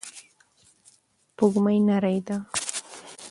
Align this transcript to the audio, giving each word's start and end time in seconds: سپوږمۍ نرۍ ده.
سپوږمۍ 1.33 1.77
نرۍ 1.87 2.15
ده. 2.27 2.37